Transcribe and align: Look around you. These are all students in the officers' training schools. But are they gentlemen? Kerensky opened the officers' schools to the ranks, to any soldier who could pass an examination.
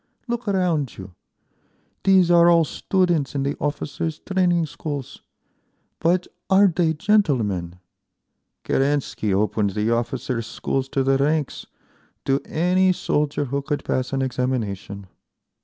Look 0.27 0.47
around 0.47 0.97
you. 0.97 1.13
These 2.05 2.31
are 2.31 2.49
all 2.49 2.63
students 2.65 3.35
in 3.35 3.43
the 3.43 3.55
officers' 3.59 4.17
training 4.17 4.65
schools. 4.65 5.21
But 5.99 6.25
are 6.49 6.65
they 6.65 6.95
gentlemen? 6.95 7.75
Kerensky 8.63 9.31
opened 9.31 9.75
the 9.77 9.91
officers' 9.91 10.47
schools 10.47 10.89
to 10.89 11.03
the 11.03 11.19
ranks, 11.19 11.67
to 12.25 12.41
any 12.45 12.91
soldier 12.93 13.45
who 13.45 13.61
could 13.61 13.83
pass 13.85 14.11
an 14.11 14.23
examination. 14.23 15.05